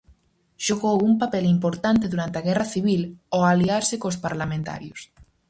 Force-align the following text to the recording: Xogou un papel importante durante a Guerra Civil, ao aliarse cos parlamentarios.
Xogou 0.65 0.97
un 1.09 1.13
papel 1.21 1.45
importante 1.55 2.05
durante 2.13 2.37
a 2.39 2.45
Guerra 2.47 2.67
Civil, 2.73 3.01
ao 3.33 3.41
aliarse 3.53 3.95
cos 4.01 4.17
parlamentarios. 4.25 4.99